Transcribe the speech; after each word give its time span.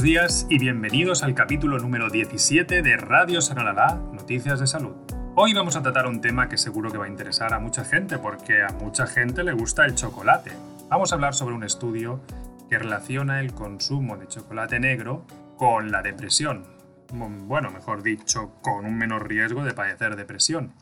Buenos 0.00 0.14
días 0.14 0.46
y 0.48 0.58
bienvenidos 0.58 1.22
al 1.22 1.34
capítulo 1.34 1.78
número 1.78 2.08
17 2.08 2.80
de 2.80 2.96
Radio 2.96 3.42
Sanalala, 3.42 4.00
Noticias 4.14 4.58
de 4.58 4.66
Salud. 4.66 4.94
Hoy 5.36 5.52
vamos 5.52 5.76
a 5.76 5.82
tratar 5.82 6.06
un 6.06 6.22
tema 6.22 6.48
que 6.48 6.56
seguro 6.56 6.90
que 6.90 6.96
va 6.96 7.04
a 7.04 7.10
interesar 7.10 7.52
a 7.52 7.58
mucha 7.58 7.84
gente 7.84 8.16
porque 8.16 8.62
a 8.62 8.70
mucha 8.70 9.06
gente 9.06 9.44
le 9.44 9.52
gusta 9.52 9.84
el 9.84 9.94
chocolate. 9.94 10.52
Vamos 10.88 11.12
a 11.12 11.16
hablar 11.16 11.34
sobre 11.34 11.54
un 11.54 11.64
estudio 11.64 12.22
que 12.70 12.78
relaciona 12.78 13.40
el 13.40 13.52
consumo 13.52 14.16
de 14.16 14.26
chocolate 14.26 14.80
negro 14.80 15.26
con 15.58 15.92
la 15.92 16.00
depresión. 16.00 16.64
Bueno, 17.12 17.70
mejor 17.70 18.02
dicho, 18.02 18.54
con 18.62 18.86
un 18.86 18.96
menor 18.96 19.28
riesgo 19.28 19.64
de 19.64 19.74
padecer 19.74 20.16
depresión. 20.16 20.72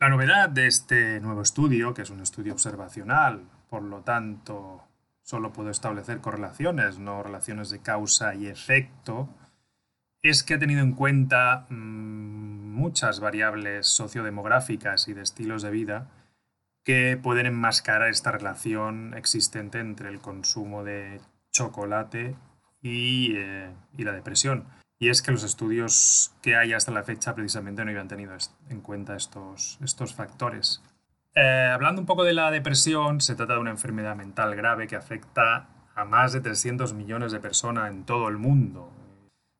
La 0.00 0.08
novedad 0.08 0.48
de 0.48 0.66
este 0.66 1.20
nuevo 1.20 1.42
estudio, 1.42 1.94
que 1.94 2.02
es 2.02 2.10
un 2.10 2.18
estudio 2.18 2.54
observacional, 2.54 3.44
por 3.70 3.84
lo 3.84 4.00
tanto 4.00 4.82
solo 5.22 5.52
puedo 5.52 5.70
establecer 5.70 6.20
correlaciones, 6.20 6.98
no 6.98 7.22
relaciones 7.22 7.70
de 7.70 7.80
causa 7.80 8.34
y 8.34 8.46
efecto, 8.46 9.28
es 10.22 10.42
que 10.42 10.54
ha 10.54 10.58
tenido 10.58 10.82
en 10.82 10.92
cuenta 10.92 11.66
mm, 11.68 12.72
muchas 12.74 13.20
variables 13.20 13.86
sociodemográficas 13.86 15.08
y 15.08 15.14
de 15.14 15.22
estilos 15.22 15.62
de 15.62 15.70
vida 15.70 16.10
que 16.84 17.18
pueden 17.20 17.46
enmascarar 17.46 18.08
esta 18.08 18.32
relación 18.32 19.14
existente 19.14 19.78
entre 19.78 20.08
el 20.08 20.20
consumo 20.20 20.82
de 20.82 21.20
chocolate 21.52 22.34
y, 22.80 23.34
eh, 23.36 23.70
y 23.96 24.04
la 24.04 24.12
depresión. 24.12 24.64
Y 24.98 25.08
es 25.08 25.22
que 25.22 25.32
los 25.32 25.42
estudios 25.42 26.32
que 26.42 26.56
hay 26.56 26.72
hasta 26.72 26.92
la 26.92 27.02
fecha 27.02 27.34
precisamente 27.34 27.84
no 27.84 27.90
habían 27.90 28.08
tenido 28.08 28.36
en 28.68 28.80
cuenta 28.80 29.16
estos, 29.16 29.78
estos 29.82 30.14
factores. 30.14 30.82
Eh, 31.34 31.70
hablando 31.72 32.00
un 32.00 32.06
poco 32.06 32.24
de 32.24 32.34
la 32.34 32.50
depresión, 32.50 33.20
se 33.20 33.34
trata 33.34 33.54
de 33.54 33.60
una 33.60 33.70
enfermedad 33.70 34.16
mental 34.16 34.54
grave 34.54 34.86
que 34.86 34.96
afecta 34.96 35.68
a 35.94 36.04
más 36.04 36.32
de 36.32 36.40
300 36.40 36.92
millones 36.92 37.32
de 37.32 37.40
personas 37.40 37.90
en 37.90 38.04
todo 38.04 38.28
el 38.28 38.36
mundo. 38.36 38.92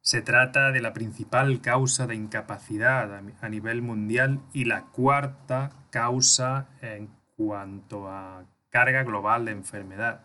Se 0.01 0.21
trata 0.21 0.73
de 0.73 0.81
la 0.81 0.93
principal 0.93 1.61
causa 1.61 2.07
de 2.07 2.17
incapacidad 2.17 3.23
a 3.41 3.49
nivel 3.49 3.83
mundial 3.83 4.41
y 4.53 4.65
la 4.65 4.83
cuarta 4.87 5.71
causa 5.91 6.67
en 6.81 7.09
cuanto 7.37 8.09
a 8.09 8.45
carga 8.71 9.05
global 9.05 9.45
de 9.45 9.53
enfermedad. 9.53 10.23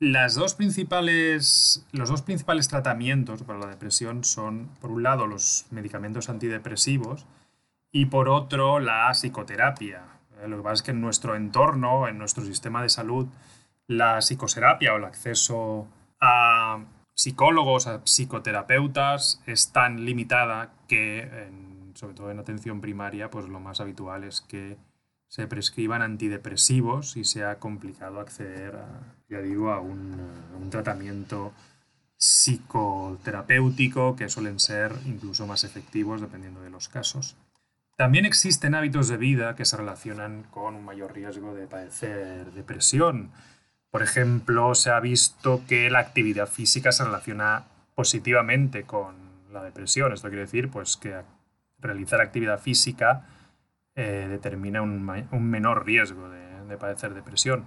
Las 0.00 0.34
dos 0.34 0.54
principales, 0.54 1.86
los 1.90 2.08
dos 2.08 2.22
principales 2.22 2.68
tratamientos 2.68 3.42
para 3.42 3.58
la 3.58 3.66
depresión 3.66 4.22
son, 4.22 4.68
por 4.80 4.90
un 4.90 5.02
lado, 5.02 5.26
los 5.26 5.66
medicamentos 5.70 6.28
antidepresivos 6.28 7.26
y 7.90 8.06
por 8.06 8.28
otro, 8.28 8.78
la 8.78 9.10
psicoterapia. 9.12 10.17
Eh, 10.40 10.48
lo 10.48 10.58
que 10.58 10.62
pasa 10.62 10.74
es 10.74 10.82
que 10.82 10.90
en 10.90 11.00
nuestro 11.00 11.36
entorno, 11.36 12.08
en 12.08 12.18
nuestro 12.18 12.44
sistema 12.44 12.82
de 12.82 12.88
salud, 12.88 13.26
la 13.86 14.18
psicoterapia 14.18 14.94
o 14.94 14.96
el 14.98 15.04
acceso 15.04 15.86
a 16.20 16.84
psicólogos, 17.14 17.86
a 17.86 18.02
psicoterapeutas 18.04 19.42
es 19.46 19.72
tan 19.72 20.04
limitada 20.04 20.72
que, 20.86 21.50
sobre 21.94 22.14
todo 22.14 22.30
en 22.30 22.38
atención 22.38 22.80
primaria, 22.80 23.30
pues 23.30 23.48
lo 23.48 23.60
más 23.60 23.80
habitual 23.80 24.24
es 24.24 24.40
que 24.40 24.76
se 25.28 25.46
prescriban 25.46 26.02
antidepresivos 26.02 27.16
y 27.16 27.24
sea 27.24 27.58
complicado 27.58 28.20
acceder 28.20 28.78
ya 29.28 29.40
digo, 29.40 29.70
a 29.70 29.80
un, 29.80 30.70
tratamiento 30.70 31.52
psicoterapéutico 32.18 34.16
que 34.16 34.28
suelen 34.28 34.58
ser 34.58 34.92
incluso 35.06 35.46
más 35.46 35.64
efectivos 35.64 36.20
dependiendo 36.20 36.60
de 36.60 36.68
los 36.68 36.88
casos. 36.88 37.36
También 37.98 38.26
existen 38.26 38.76
hábitos 38.76 39.08
de 39.08 39.16
vida 39.16 39.56
que 39.56 39.64
se 39.64 39.76
relacionan 39.76 40.44
con 40.52 40.76
un 40.76 40.84
mayor 40.84 41.12
riesgo 41.12 41.52
de 41.52 41.66
padecer 41.66 42.52
depresión. 42.52 43.32
Por 43.90 44.04
ejemplo, 44.04 44.76
se 44.76 44.90
ha 44.90 45.00
visto 45.00 45.62
que 45.66 45.90
la 45.90 45.98
actividad 45.98 46.46
física 46.46 46.92
se 46.92 47.02
relaciona 47.04 47.64
positivamente 47.96 48.84
con 48.84 49.16
la 49.52 49.64
depresión. 49.64 50.12
Esto 50.12 50.28
quiere 50.28 50.42
decir 50.42 50.70
pues, 50.70 50.96
que 50.96 51.22
realizar 51.80 52.20
actividad 52.20 52.60
física 52.60 53.26
eh, 53.96 54.28
determina 54.30 54.80
un, 54.80 55.50
menor 55.50 55.84
riesgo 55.84 56.28
de, 56.28 56.76
padecer 56.76 57.14
depresión. 57.14 57.64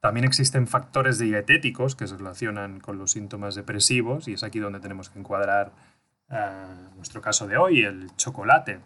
También 0.00 0.24
existen 0.24 0.66
factores 0.66 1.18
dietéticos 1.18 1.94
que 1.94 2.06
se 2.06 2.16
relacionan 2.16 2.80
con 2.80 2.96
los 2.96 3.10
síntomas 3.10 3.54
depresivos 3.54 4.28
y 4.28 4.32
es 4.32 4.44
aquí 4.44 4.60
donde 4.60 4.80
tenemos 4.80 5.10
que 5.10 5.18
encuadrar 5.18 5.72
eh, 6.30 6.88
nuestro 6.96 7.20
caso 7.20 7.46
de 7.46 7.58
hoy, 7.58 7.82
el 7.82 8.16
chocolate. 8.16 8.80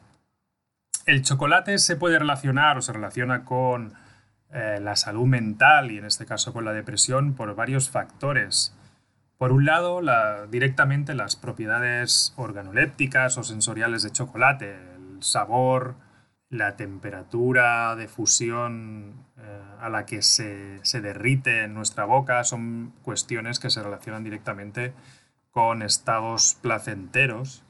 El 1.09 1.23
chocolate 1.23 1.79
se 1.79 1.97
puede 1.97 2.19
relacionar 2.19 2.77
o 2.77 2.83
se 2.83 2.93
relaciona 2.93 3.47
con 3.47 3.95
eh, 4.53 4.79
la 4.79 4.95
salud 4.95 5.25
mental 5.25 5.91
y 5.91 5.97
en 5.97 6.05
este 6.05 6.27
caso 6.27 6.53
con 6.53 6.67
la 6.67 6.75
depresión 6.75 7.33
por 7.33 7.55
varios 7.55 7.89
factores. 7.89 8.77
Por 9.39 9.51
un 9.51 9.65
lado, 9.65 10.03
directamente 10.49 11.15
las 11.15 11.35
propiedades 11.35 12.35
organolépticas 12.37 13.39
o 13.39 13.43
sensoriales 13.43 14.03
de 14.03 14.11
chocolate, 14.11 14.77
el 14.97 15.23
sabor, 15.23 15.95
la 16.51 16.77
temperatura 16.77 17.97
de 17.97 18.07
fusión 18.07 19.25
eh, 19.39 19.63
a 19.81 19.89
la 19.89 20.05
que 20.05 20.21
se, 20.21 20.79
derrite 21.01 21.63
en 21.63 21.73
nuestra 21.73 22.05
boca 22.05 22.45
son 22.45 22.93
cuestiones 23.03 23.61
que 23.61 23.71
se 23.71 23.83
relacionan 23.83 24.25
directamente 24.25 24.93
con 25.53 25.81
estados 25.81 26.59
placenteros, 26.61 27.65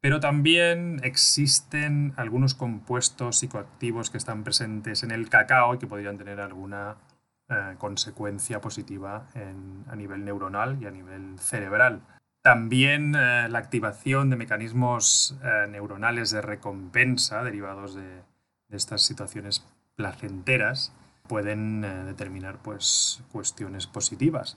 pero 0.00 0.18
también 0.18 1.00
existen 1.02 2.14
algunos 2.16 2.54
compuestos 2.54 3.38
psicoactivos 3.38 4.10
que 4.10 4.18
están 4.18 4.44
presentes 4.44 5.02
en 5.02 5.10
el 5.10 5.28
cacao 5.28 5.74
y 5.74 5.78
que 5.78 5.86
podrían 5.86 6.16
tener 6.16 6.40
alguna 6.40 6.96
eh, 7.48 7.74
consecuencia 7.78 8.60
positiva 8.60 9.26
a 9.88 9.96
nivel 9.96 10.24
neuronal 10.24 10.78
y 10.80 10.86
a 10.86 10.90
nivel 10.90 11.38
cerebral. 11.38 12.00
También 12.42 13.14
eh, 13.14 13.48
la 13.50 13.58
activación 13.58 14.30
de 14.30 14.36
mecanismos 14.36 15.36
eh, 15.44 15.66
neuronales 15.68 16.30
de 16.30 16.40
recompensa 16.40 17.44
derivados 17.44 17.94
de, 17.94 18.22
estas 18.70 19.02
situaciones 19.02 19.66
placenteras 19.96 20.94
pueden 21.28 21.80
determinar 21.80 22.58
pues, 22.62 23.22
cuestiones 23.32 23.88
positivas. 23.88 24.56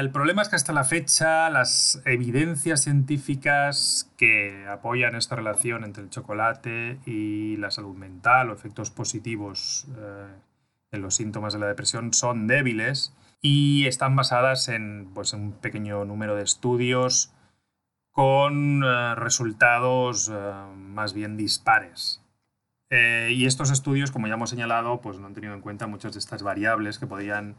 El 0.00 0.10
problema 0.10 0.42
es 0.42 0.48
que 0.48 0.56
hasta 0.56 0.72
la 0.72 0.84
fecha 0.84 1.50
las 1.50 2.02
evidencias 2.04 2.82
científicas 2.82 4.10
que 4.16 4.66
apoyan 4.68 5.14
esta 5.14 5.36
relación 5.36 5.84
entre 5.84 6.02
el 6.02 6.10
chocolate 6.10 6.98
y 7.06 7.56
la 7.56 7.70
salud 7.70 7.96
mental 7.96 8.50
o 8.50 8.54
efectos 8.54 8.90
positivos 8.90 9.86
en 10.92 11.02
los 11.02 11.14
síntomas 11.14 11.52
de 11.52 11.58
la 11.58 11.66
depresión 11.66 12.12
son 12.12 12.46
débiles 12.46 13.14
y 13.42 13.86
están 13.86 14.14
basadas 14.14 14.68
en 14.68 15.10
pues, 15.12 15.32
un 15.32 15.52
pequeño 15.52 16.04
número 16.04 16.36
de 16.36 16.44
estudios 16.44 17.34
con 18.12 18.84
eh, 18.84 19.14
resultados 19.16 20.30
eh, 20.32 20.52
más 20.76 21.12
bien 21.12 21.36
dispares. 21.36 22.22
Eh, 22.90 23.30
y 23.34 23.46
estos 23.46 23.70
estudios, 23.70 24.12
como 24.12 24.28
ya 24.28 24.34
hemos 24.34 24.50
señalado, 24.50 25.00
pues 25.00 25.18
no 25.18 25.26
han 25.26 25.34
tenido 25.34 25.54
en 25.54 25.62
cuenta 25.62 25.86
muchas 25.86 26.12
de 26.12 26.18
estas 26.18 26.42
variables 26.42 26.98
que 26.98 27.06
podrían 27.06 27.56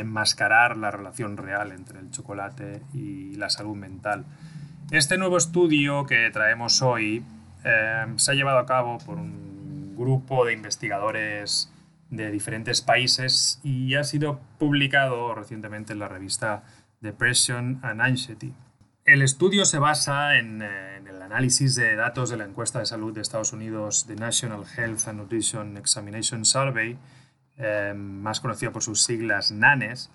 enmascarar 0.00 0.76
la 0.76 0.90
relación 0.90 1.36
real 1.36 1.72
entre 1.72 2.00
el 2.00 2.10
chocolate 2.10 2.82
y 2.92 3.34
la 3.34 3.50
salud 3.50 3.76
mental. 3.76 4.24
Este 4.90 5.18
nuevo 5.18 5.36
estudio 5.36 6.06
que 6.06 6.30
traemos 6.30 6.82
hoy 6.82 7.24
se 8.16 8.30
ha 8.30 8.34
llevado 8.34 8.58
a 8.58 8.66
cabo 8.66 8.98
por 8.98 9.18
un 9.18 9.96
grupo 9.96 10.44
de 10.44 10.52
investigadores 10.52 11.72
de 12.10 12.30
diferentes 12.30 12.82
países 12.82 13.60
y 13.64 13.94
ha 13.94 14.04
sido 14.04 14.40
publicado 14.58 15.34
recientemente 15.34 15.92
en 15.92 15.98
la 15.98 16.08
revista 16.08 16.62
Depression 17.00 17.80
and 17.82 18.00
Anxiety. 18.00 18.54
El 19.04 19.22
estudio 19.22 19.64
se 19.64 19.78
basa 19.78 20.36
en, 20.36 20.62
eh, 20.62 20.96
el 21.08 21.22
análisis 21.22 21.74
de 21.74 21.94
datos 21.96 22.30
de 22.30 22.36
la 22.36 22.44
encuesta 22.44 22.80
de 22.80 22.86
salud 22.86 23.14
de 23.14 23.20
Estados 23.20 23.52
Unidos, 23.52 24.04
The 24.06 24.16
National 24.16 24.64
Health 24.76 25.08
and 25.08 25.18
Nutrition 25.18 25.76
Examination 25.76 26.44
Survey, 26.44 26.96
eh, 27.58 27.94
más 27.96 28.40
conocida 28.40 28.72
por 28.72 28.82
sus 28.82 29.02
siglas 29.02 29.52
NANES, 29.52 30.10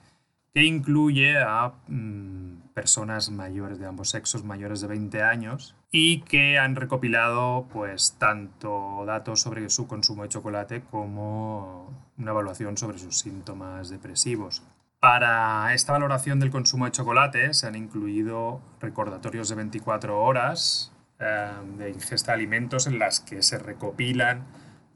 que 0.54 0.64
incluye 0.64 1.38
a 1.38 1.74
mm, 1.88 2.74
personas 2.74 3.30
mayores 3.32 3.80
de 3.80 3.86
ambos 3.86 4.10
sexos, 4.10 4.44
mayores 4.44 4.82
de 4.82 4.88
20 4.88 5.24
años, 5.24 5.76
y 5.92 6.22
que 6.22 6.58
han 6.58 6.76
recopilado 6.76 7.68
pues 7.72 8.16
tanto 8.18 9.04
datos 9.06 9.42
sobre 9.42 9.70
su 9.70 9.88
consumo 9.88 10.24
de 10.24 10.30
chocolate 10.30 10.82
como 10.82 12.12
una 12.18 12.32
evaluación 12.32 12.78
sobre 12.78 12.98
sus 12.98 13.18
síntomas 13.18 13.90
depresivos. 13.90 14.64
Para 15.00 15.74
esta 15.74 15.94
valoración 15.94 16.40
del 16.40 16.52
consumo 16.52 16.86
de 16.86 16.92
chocolate 16.92 17.54
se 17.54 17.68
han 17.68 17.76
incluido 17.76 18.62
recordatorios 18.80 19.50
de 19.50 19.56
24 19.56 20.22
horas 20.22 20.92
eh, 21.20 21.52
de 21.78 21.90
ingesta 21.90 22.32
de 22.32 22.36
alimentos 22.36 22.86
en 22.88 23.00
las 23.00 23.20
que 23.20 23.42
se 23.42 23.58
recopilan 23.58 24.46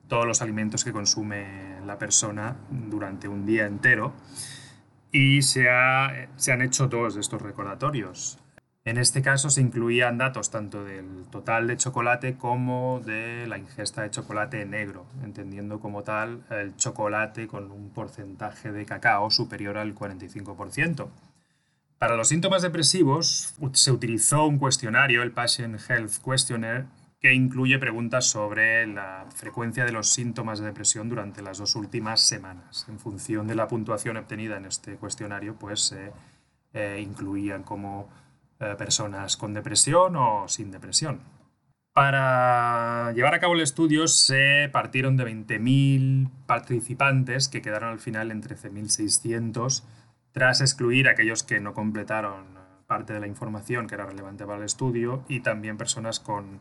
todos 0.07 0.25
los 0.25 0.41
alimentos 0.41 0.83
que 0.83 0.91
consume 0.91 1.79
la 1.85 1.97
persona 1.97 2.55
durante 2.69 3.27
un 3.27 3.45
día 3.45 3.65
entero 3.65 4.13
y 5.11 5.43
se, 5.43 5.69
han 5.69 6.61
hecho 6.61 6.87
dos 6.87 7.15
de 7.15 7.21
estos 7.21 7.41
recordatorios. 7.41 8.37
En 8.83 8.97
este 8.97 9.21
caso 9.21 9.49
se 9.49 9.61
incluían 9.61 10.17
datos 10.17 10.51
tanto 10.51 10.83
del 10.83 11.25
total 11.31 11.67
de 11.67 11.77
chocolate 11.77 12.35
como 12.35 13.01
de 13.03 13.47
la 13.47 13.57
ingesta 13.57 14.03
de 14.03 14.11
chocolate 14.11 14.65
negro, 14.65 15.05
entendiendo 15.23 15.79
como 15.79 16.03
tal 16.03 16.43
el 16.51 16.75
chocolate 16.75 17.47
con 17.47 17.71
un 17.71 17.89
porcentaje 17.89 18.71
de 18.71 18.85
cacao 18.85 19.31
superior 19.31 19.77
al 19.77 19.95
45%. 19.95 21.07
Para 21.97 22.17
los 22.17 22.27
síntomas 22.27 22.61
depresivos 22.61 23.55
se 23.71 23.91
utilizó 23.91 24.45
un 24.45 24.59
cuestionario, 24.59 25.23
el 25.23 25.31
Patient 25.31 25.79
Health 25.89 26.17
Questionnaire, 26.23 26.85
que 27.25 27.33
incluye 27.33 27.79
preguntas 27.79 28.27
sobre 28.27 28.85
la 28.85 29.25
frecuencia 29.33 29.83
de 29.83 29.91
los 29.91 30.09
síntomas 30.09 30.59
de 30.59 30.67
depresión 30.67 31.09
durante 31.09 31.41
las 31.41 31.57
dos 31.57 31.75
últimas 31.75 32.21
semanas. 32.21 32.85
En 32.87 32.99
función 32.99 33.47
de 33.47 33.55
la 33.55 33.67
puntuación 33.67 34.17
obtenida 34.17 34.57
en 34.57 34.65
este 34.65 34.97
cuestionario, 34.97 35.55
pues 35.55 35.79
se 35.87 36.11
eh, 36.75 37.01
incluían 37.03 37.63
como 37.63 38.07
eh, 38.59 38.75
personas 38.77 39.37
con 39.37 39.55
depresión 39.55 40.15
o 40.17 40.47
sin 40.47 40.69
depresión. 40.69 41.19
Para 41.93 43.11
llevar 43.13 43.33
a 43.33 43.39
cabo 43.39 43.55
el 43.55 43.61
estudio 43.61 44.07
se 44.07 44.69
partieron 44.71 45.17
de 45.17 45.25
20.000 45.25 46.29
participantes 46.45 47.49
que 47.49 47.63
quedaron 47.63 47.89
al 47.89 47.99
final 47.99 48.29
en 48.29 48.43
13.600 48.43 49.81
tras 50.31 50.61
excluir 50.61 51.07
a 51.07 51.13
aquellos 51.13 51.41
que 51.41 51.59
no 51.59 51.73
completaron 51.73 52.45
parte 52.85 53.13
de 53.13 53.19
la 53.19 53.25
información 53.25 53.87
que 53.87 53.95
era 53.95 54.05
relevante 54.05 54.45
para 54.45 54.59
el 54.59 54.65
estudio 54.65 55.23
y 55.27 55.39
también 55.39 55.75
personas 55.75 56.19
con 56.19 56.59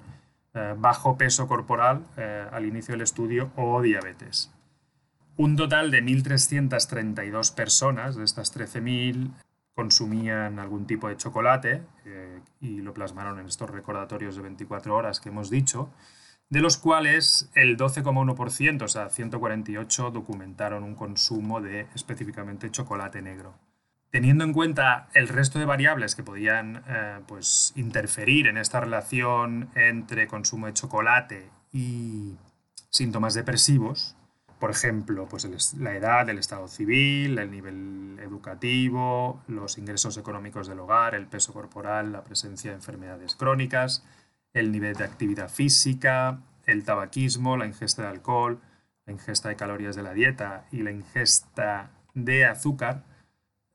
eh, 0.55 0.75
bajo 0.77 1.19
peso 1.19 1.49
corporal 1.49 2.05
eh, 2.17 2.47
al 2.53 2.65
inicio 2.65 2.93
del 2.93 3.01
estudio 3.01 3.51
o 3.57 3.83
diabetes. 3.83 4.53
Un 5.37 5.57
total 5.57 5.91
de 5.91 6.01
1.332 6.03 7.55
personas 7.55 8.15
de 8.15 8.25
estas 8.25 8.57
13.000 8.57 9.33
consumían 9.75 10.61
algún 10.61 10.87
tipo 10.87 11.09
de 11.09 11.17
chocolate 11.17 11.83
eh, 12.05 12.41
y 12.61 12.81
lo 12.83 12.95
plasmaron 12.95 13.41
en 13.41 13.47
estos 13.47 13.69
recordatorios 13.69 14.37
de 14.37 14.43
24 14.43 14.95
horas 14.95 15.19
que 15.19 15.31
hemos 15.31 15.51
dicho, 15.51 15.91
de 16.51 16.61
los 16.61 16.77
cuales 16.77 17.51
el 17.57 17.77
12,1%, 17.77 18.83
o 18.83 18.89
sea, 18.89 19.11
148, 19.11 20.11
documentaron 20.13 20.85
un 20.85 20.95
consumo 20.95 21.61
de 21.61 21.89
específicamente 21.97 22.71
chocolate 22.71 23.21
negro. 23.23 23.55
Teniendo 24.15 24.45
en 24.45 24.53
cuenta 24.53 25.09
el 25.13 25.27
resto 25.27 25.59
de 25.59 25.65
variables 25.65 26.15
que 26.15 26.23
podían 26.23 26.85
eh, 26.87 27.19
pues, 27.27 27.73
interferir 27.75 28.47
en 28.47 28.59
esta 28.59 28.79
relación 28.79 29.71
entre 29.75 30.29
consumo 30.29 30.67
de 30.67 30.73
chocolate 30.73 31.51
y 31.73 32.37
síntomas 32.91 33.35
depresivos, 33.35 34.15
por 34.61 34.71
ejemplo, 34.71 35.27
pues 35.29 35.75
la 35.75 35.97
edad, 35.97 36.29
el 36.29 36.39
estado 36.39 36.69
civil, 36.69 37.41
el 37.41 37.51
nivel 37.51 38.21
educativo, 38.23 39.43
los 39.49 39.79
ingresos 39.79 40.17
económicos 40.17 40.69
del 40.69 40.79
hogar, 40.79 41.17
el 41.17 41.27
peso 41.27 41.53
corporal, 41.53 42.13
la 42.13 42.23
presencia 42.23 42.71
de 42.71 42.77
enfermedades 42.77 43.35
crónicas, 43.35 44.07
el 44.53 44.71
nivel 44.71 44.95
de 44.95 45.03
actividad 45.03 45.49
física, 45.49 46.39
el 46.67 46.85
tabaquismo, 46.85 47.57
la 47.57 47.67
ingesta 47.67 48.03
de 48.03 48.09
alcohol, 48.11 48.61
la 49.07 49.13
ingesta 49.13 49.49
de 49.49 49.57
calorías 49.57 49.97
de 49.97 50.05
la 50.05 50.15
dieta 50.15 50.67
y 50.71 50.85
la 50.85 50.93
ingesta 50.93 51.91
de 52.15 52.45
azúcar. 52.45 53.13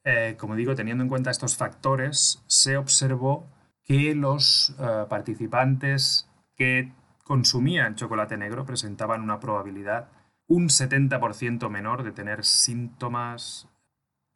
Eh, 0.03 0.35
como 0.37 0.55
digo, 0.55 0.75
teniendo 0.75 1.03
en 1.03 1.09
cuenta 1.09 1.31
estos 1.31 1.57
factores, 1.57 2.43
se 2.47 2.77
observó 2.77 3.47
que 3.83 4.15
los 4.15 4.75
eh, 4.79 5.05
participantes 5.09 6.29
que 6.55 6.93
consumían 7.23 7.95
chocolate 7.95 8.37
negro 8.37 8.65
presentaban 8.65 9.21
una 9.21 9.39
probabilidad 9.39 10.09
un 10.47 10.67
70% 10.67 11.69
menor 11.69 12.03
de 12.03 12.11
tener 12.11 12.43
síntomas 12.43 13.67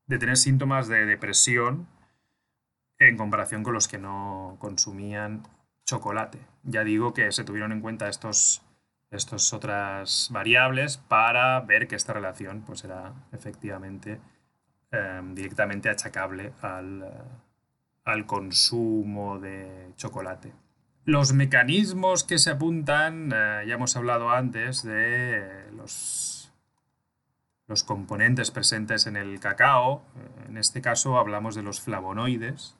de 0.05 0.19
tener 0.19 0.37
síntomas 0.37 0.87
de 0.87 1.05
depresión 1.05 1.87
en 2.99 3.17
comparación 3.17 3.63
con 3.63 3.73
los 3.73 3.87
que 3.87 3.97
no 3.97 4.57
consumían 4.59 5.43
chocolate. 5.85 6.39
Ya 6.63 6.83
digo 6.83 7.13
que 7.13 7.31
se 7.31 7.43
tuvieron 7.43 7.71
en 7.71 7.81
cuenta 7.81 8.09
estos, 8.09 8.61
estas 9.11 9.53
otras 9.53 10.29
variables 10.31 10.97
para 10.97 11.59
ver 11.61 11.87
que 11.87 11.95
esta 11.95 12.13
relación 12.13 12.61
pues, 12.61 12.83
era 12.83 13.13
efectivamente 13.31 14.19
em, 14.93 15.35
directamente 15.35 15.89
achacable 15.89 16.53
al, 16.61 17.03
al 18.05 18.25
consumo 18.25 19.39
de 19.39 19.91
chocolate. 19.97 20.53
Los 21.05 21.33
mecanismos 21.33 22.23
que 22.23 22.37
se 22.37 22.51
apuntan, 22.51 23.31
eh, 23.33 23.65
ya 23.67 23.73
hemos 23.73 23.97
hablado 23.97 24.29
antes 24.29 24.83
de 24.83 25.69
los, 25.75 26.53
los 27.67 27.83
componentes 27.83 28.51
presentes 28.51 29.05
en 29.05 29.17
el 29.17 29.39
cacao. 29.39 30.01
En 30.47 30.57
este 30.57 30.81
caso 30.81 31.17
hablamos 31.17 31.55
de 31.55 31.63
los 31.63 31.81
flavonoides 31.81 32.77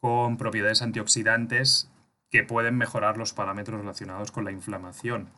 con 0.00 0.38
propiedades 0.38 0.80
antioxidantes 0.80 1.90
que 2.30 2.42
pueden 2.42 2.76
mejorar 2.76 3.18
los 3.18 3.34
parámetros 3.34 3.80
relacionados 3.80 4.32
con 4.32 4.44
la 4.44 4.52
inflamación. 4.52 5.28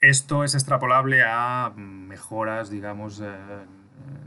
Esto 0.00 0.44
es 0.44 0.54
extrapolable 0.54 1.22
a 1.22 1.70
mejoras, 1.76 2.70
digamos, 2.70 3.22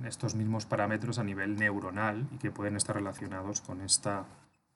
estos 0.06 0.36
mismos 0.36 0.66
parámetros 0.66 1.20
a 1.20 1.24
nivel 1.24 1.56
neuronal 1.56 2.28
y 2.32 2.38
que 2.38 2.52
pueden 2.52 2.76
estar 2.76 2.96
relacionados 2.96 3.62
con 3.62 3.82
esta 3.82 4.26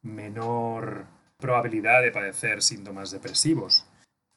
menor 0.02 1.06
probabilidad 1.38 2.02
de 2.02 2.12
padecer 2.12 2.62
síntomas 2.62 3.12
depresivos. 3.12 3.86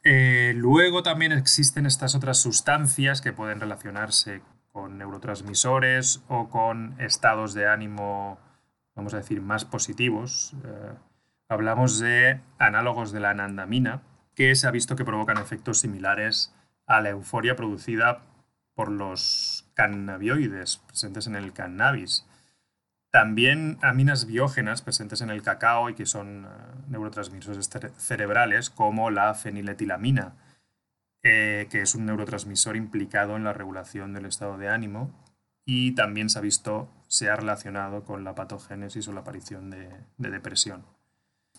Eh, 0.03 0.53
luego 0.57 1.03
también 1.03 1.33
existen 1.33 1.87
estas 1.87 2.15
otras 2.15 2.39
sustancias 2.39 3.21
que 3.21 3.33
pueden 3.33 3.61
relacionarse 3.61 4.41
con 4.73 4.99
neurotransmisores 4.99 6.23
o 6.29 6.49
con 6.49 6.95
estados 7.01 7.55
de 7.55 7.69
ánimo, 7.69 8.39
vamos 8.95 9.15
a 9.15 9.19
decir, 9.19 9.43
más 9.43 9.65
positivos. 9.65 10.55
Eh, 10.65 10.93
hablamos 11.49 11.99
de 11.99 12.41
análogos 12.59 13.13
de 13.13 13.21
la 13.21 13.31
anandamina, 13.31 14.03
que 14.35 14.55
se 14.55 14.67
ha 14.67 14.71
visto 14.71 14.97
que 14.97 15.05
provocan 15.05 15.39
efectos 15.39 15.81
similares 15.81 16.55
a 16.87 17.01
la 17.01 17.11
euforia 17.11 17.57
producida 17.57 18.23
por 18.81 18.91
los 18.91 19.71
cannabinoides 19.75 20.79
presentes 20.79 21.27
en 21.27 21.37
el 21.37 21.53
cannabis. 21.53 22.27
También 23.11 23.77
aminas 23.83 24.25
biógenas 24.25 24.81
presentes 24.81 25.21
en 25.21 25.29
el 25.29 25.43
cacao 25.43 25.91
y 25.91 25.95
que 25.95 26.07
son 26.07 26.47
eh, 26.47 26.49
neurotransmisores 26.89 27.69
cerebrales, 27.99 28.71
como 28.71 29.11
la 29.11 29.35
feniletilamina, 29.35 30.33
eh, 31.23 31.69
que 31.71 31.83
es 31.83 31.95
un 31.95 32.07
neurotransmisor 32.07 32.75
implicado 32.75 33.37
en 33.37 33.45
la 33.45 33.53
regulación 33.53 34.15
del 34.15 34.25
estado 34.25 34.57
de 34.57 34.71
ánimo 34.71 35.11
y 35.67 35.95
también 35.95 36.31
se 36.31 36.39
ha 36.39 36.43
visto 36.43 36.89
se 37.07 37.29
ha 37.29 37.37
relacionado 37.37 38.05
con 38.05 38.25
la 38.25 38.35
patogénesis 38.35 39.07
o 39.09 39.13
la 39.13 39.21
aparición 39.21 39.69
de, 39.69 39.91
depresión. 40.17 40.87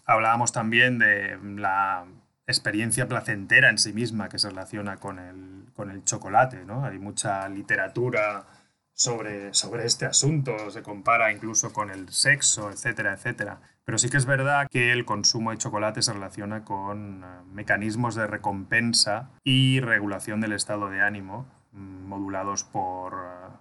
Hablábamos 0.06 0.54
también 0.54 0.98
de 0.98 1.38
la 1.44 2.04
experiencia 2.48 3.08
placentera 3.08 3.70
en 3.70 3.78
sí 3.78 3.94
misma 3.94 4.30
que 4.30 4.40
se 4.40 4.50
relaciona 4.50 4.98
con 4.98 5.20
el, 5.20 5.72
con 5.74 5.92
el 5.92 6.04
chocolate. 6.04 6.66
¿no? 6.66 6.86
Hay 6.86 7.00
mucha 7.00 7.48
literatura 7.50 8.46
sobre, 8.94 9.54
sobre 9.54 9.86
este 9.86 10.06
asunto, 10.06 10.70
se 10.70 10.84
compara 10.84 11.32
incluso 11.32 11.74
con 11.74 11.90
el 11.90 12.10
sexo, 12.10 12.70
etcétera, 12.70 13.14
etcétera. 13.14 13.62
Pero 13.84 13.98
sí 13.98 14.10
que 14.10 14.18
es 14.18 14.26
verdad 14.26 14.68
que 14.70 14.92
el 14.92 15.06
consumo 15.06 15.52
de 15.52 15.58
chocolate 15.58 16.02
se 16.02 16.14
relaciona 16.14 16.64
con 16.64 17.24
eh, 17.24 17.28
mecanismos 17.52 18.16
de 18.16 18.28
recompensa 18.28 19.32
y 19.44 19.80
regulación 19.80 20.40
del 20.40 20.54
estado 20.54 20.90
de 20.90 21.02
ánimo 21.02 21.48
mm, 21.72 22.06
modulados 22.06 22.64
por, 22.64 23.14
eh, 23.14 23.54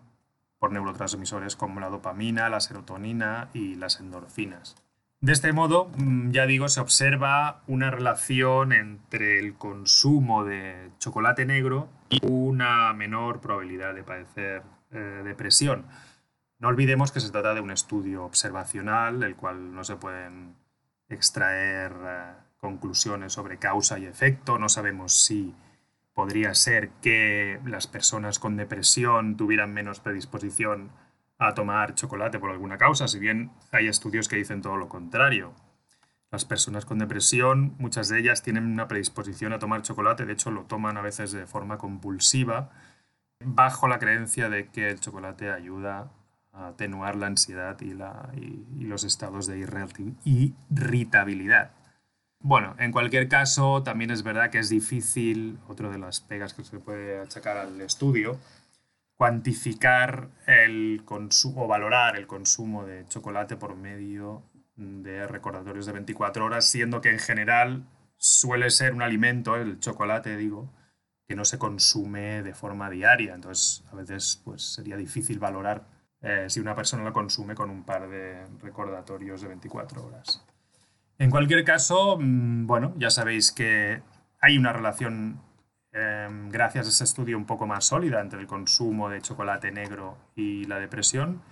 por 0.58 0.72
neurotransmisores 0.72 1.56
como 1.56 1.80
la 1.80 1.88
dopamina, 1.88 2.50
la 2.50 2.60
serotonina 2.60 3.48
y 3.54 3.76
las 3.76 3.98
endorfinas. 3.98 4.76
De 5.22 5.32
este 5.32 5.52
modo, 5.52 5.90
mm, 5.96 6.30
ya 6.30 6.46
digo, 6.46 6.68
se 6.68 6.80
observa 6.80 7.62
una 7.66 7.90
relación 7.90 8.72
entre 8.72 9.38
el 9.38 9.54
consumo 9.54 10.44
de 10.44 10.90
chocolate 10.98 11.44
negro 11.44 11.90
y 12.08 12.20
una 12.26 12.94
menor 12.94 13.42
probabilidad 13.42 13.94
de 13.94 14.02
padecer 14.02 14.62
eh, 14.92 15.20
depresión. 15.22 15.84
No 16.58 16.68
olvidemos 16.68 17.12
que 17.12 17.20
se 17.20 17.30
trata 17.30 17.52
de 17.52 17.60
un 17.60 17.70
estudio 17.70 18.24
observacional, 18.24 19.20
del 19.20 19.36
cual 19.36 19.74
no 19.74 19.84
se 19.84 19.96
pueden 19.96 20.54
extraer 21.10 21.92
eh, 22.02 22.32
conclusiones 22.58 23.34
sobre 23.34 23.58
causa 23.58 23.98
y 23.98 24.06
efecto. 24.06 24.58
No 24.58 24.70
sabemos 24.70 25.12
si 25.12 25.54
podría 26.14 26.54
ser 26.54 26.90
que 27.02 27.60
las 27.66 27.86
personas 27.86 28.38
con 28.38 28.56
depresión 28.56 29.36
tuvieran 29.36 29.74
menos 29.74 30.00
predisposición 30.00 30.90
a 31.40 31.54
tomar 31.54 31.94
chocolate 31.94 32.38
por 32.38 32.50
alguna 32.50 32.76
causa, 32.76 33.08
si 33.08 33.18
bien 33.18 33.50
hay 33.72 33.88
estudios 33.88 34.28
que 34.28 34.36
dicen 34.36 34.60
todo 34.60 34.76
lo 34.76 34.90
contrario. 34.90 35.54
Las 36.30 36.44
personas 36.44 36.84
con 36.84 36.98
depresión, 36.98 37.74
muchas 37.78 38.10
de 38.10 38.20
ellas 38.20 38.42
tienen 38.42 38.66
una 38.66 38.86
predisposición 38.86 39.54
a 39.54 39.58
tomar 39.58 39.80
chocolate, 39.80 40.26
de 40.26 40.34
hecho 40.34 40.50
lo 40.50 40.64
toman 40.64 40.98
a 40.98 41.02
veces 41.02 41.32
de 41.32 41.46
forma 41.46 41.78
compulsiva, 41.78 42.70
bajo 43.42 43.88
la 43.88 43.98
creencia 43.98 44.50
de 44.50 44.68
que 44.68 44.90
el 44.90 45.00
chocolate 45.00 45.50
ayuda 45.50 46.12
a 46.52 46.68
atenuar 46.68 47.16
la 47.16 47.28
ansiedad 47.28 47.80
y, 47.80 47.94
la, 47.94 48.28
y, 48.36 48.84
los 48.84 49.04
estados 49.04 49.46
de 49.46 49.58
irritabilidad. 49.58 51.70
Bueno, 52.38 52.74
en 52.78 52.92
cualquier 52.92 53.28
caso, 53.28 53.82
también 53.82 54.10
es 54.10 54.22
verdad 54.22 54.50
que 54.50 54.58
es 54.58 54.68
difícil, 54.68 55.58
otro 55.68 55.90
de 55.90 55.96
las 55.98 56.20
pegas 56.20 56.52
que 56.52 56.64
se 56.64 56.80
puede 56.80 57.18
achacar 57.18 57.56
al 57.56 57.80
estudio, 57.80 58.38
cuantificar 59.20 60.30
el 60.46 61.02
consumo 61.04 61.64
o 61.64 61.68
valorar 61.68 62.16
el 62.16 62.26
consumo 62.26 62.86
de 62.86 63.06
chocolate 63.06 63.54
por 63.58 63.76
medio 63.76 64.44
de 64.76 65.26
recordatorios 65.26 65.84
de 65.84 65.92
24 65.92 66.42
horas, 66.42 66.64
siendo 66.64 67.02
que 67.02 67.10
en 67.10 67.18
general 67.18 67.84
suele 68.16 68.70
ser 68.70 68.94
un 68.94 69.02
alimento, 69.02 69.56
el 69.56 69.78
chocolate 69.78 70.38
digo, 70.38 70.72
que 71.28 71.36
no 71.36 71.44
se 71.44 71.58
consume 71.58 72.42
de 72.42 72.54
forma 72.54 72.88
diaria. 72.88 73.34
Entonces, 73.34 73.84
a 73.92 73.96
veces 73.96 74.40
pues, 74.42 74.62
sería 74.62 74.96
difícil 74.96 75.38
valorar 75.38 75.84
eh, 76.22 76.46
si 76.48 76.60
una 76.60 76.74
persona 76.74 77.04
lo 77.04 77.12
consume 77.12 77.54
con 77.54 77.68
un 77.68 77.84
par 77.84 78.08
de 78.08 78.46
recordatorios 78.62 79.42
de 79.42 79.48
24 79.48 80.02
horas. 80.02 80.42
En 81.18 81.30
cualquier 81.30 81.62
caso, 81.62 82.16
mm, 82.18 82.66
bueno, 82.66 82.94
ya 82.96 83.10
sabéis 83.10 83.52
que 83.52 84.00
hay 84.40 84.56
una 84.56 84.72
relación, 84.72 85.42
em, 86.24 86.48
gracias 86.50 86.86
a 86.86 86.88
ese 86.90 87.04
estudio, 87.04 87.36
un 87.36 87.46
poco 87.46 87.66
más 87.66 87.86
sólida 87.86 88.20
entre 88.20 88.40
el 88.40 88.46
consumo 88.46 89.08
de 89.08 89.20
chocolate 89.20 89.70
negro 89.70 90.16
y 90.34 90.64
la 90.64 90.78
depresión. 90.78 91.42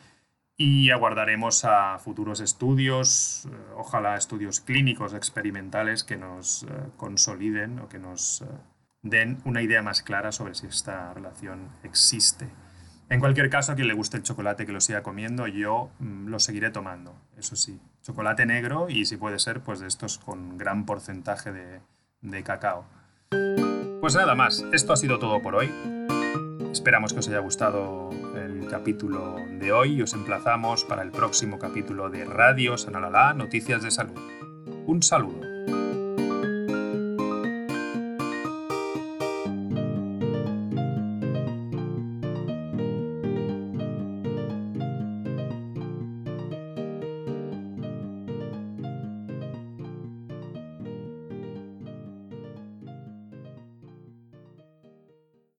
Y 0.56 0.90
aguardaremos 0.90 1.64
a 1.64 1.98
futuros 1.98 2.40
estudios, 2.40 3.46
eh, 3.46 3.56
ojalá 3.76 4.16
estudios 4.16 4.60
clínicos, 4.60 5.14
experimentales, 5.14 6.02
que 6.02 6.16
nos 6.16 6.64
eh, 6.64 6.66
consoliden 6.96 7.78
o 7.78 7.88
que 7.88 7.98
nos 7.98 8.44
den 9.02 9.38
una 9.44 9.62
idea 9.62 9.82
más 9.82 10.02
clara 10.02 10.32
sobre 10.32 10.54
si 10.54 10.66
esta 10.66 11.14
relación 11.14 11.68
existe. 11.84 12.48
En 13.10 13.20
cualquier 13.20 13.48
caso, 13.48 13.72
a 13.72 13.74
quien 13.74 13.88
le 13.88 13.94
guste 13.94 14.16
el 14.16 14.22
chocolate 14.22 14.66
que 14.66 14.72
lo 14.72 14.80
siga 14.80 15.02
comiendo, 15.02 15.46
yo 15.46 15.90
mm, 16.00 16.26
lo 16.26 16.38
seguiré 16.40 16.70
tomando, 16.70 17.14
eso 17.36 17.56
sí. 17.56 17.80
Chocolate 18.02 18.44
negro 18.44 18.88
y 18.90 19.04
si 19.06 19.16
puede 19.16 19.38
ser, 19.38 19.60
pues 19.60 19.80
de 19.80 19.86
estos 19.86 20.18
con 20.18 20.58
gran 20.58 20.84
porcentaje 20.84 21.52
de 22.20 22.42
cacao. 22.42 22.84
Pues 24.00 24.14
nada 24.14 24.36
más, 24.36 24.64
esto 24.72 24.92
ha 24.92 24.96
sido 24.96 25.18
todo 25.18 25.42
por 25.42 25.56
hoy. 25.56 25.68
Esperamos 26.72 27.12
que 27.12 27.18
os 27.18 27.28
haya 27.28 27.40
gustado 27.40 28.10
el 28.36 28.68
capítulo 28.68 29.36
de 29.58 29.72
hoy 29.72 29.94
y 29.94 30.02
os 30.02 30.14
emplazamos 30.14 30.84
para 30.84 31.02
el 31.02 31.10
próximo 31.10 31.58
capítulo 31.58 32.08
de 32.08 32.24
Radio 32.24 32.78
Sanalala 32.78 33.34
Noticias 33.34 33.82
de 33.82 33.90
Salud. 33.90 34.20
Un 34.86 35.02
saludo. 35.02 35.40